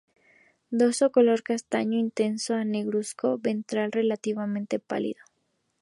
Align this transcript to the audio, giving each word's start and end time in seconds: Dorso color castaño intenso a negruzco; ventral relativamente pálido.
Dorso 0.71 1.11
color 1.11 1.43
castaño 1.43 1.95
intenso 1.99 2.55
a 2.55 2.63
negruzco; 2.65 3.37
ventral 3.37 3.91
relativamente 3.91 4.79
pálido. 4.79 5.21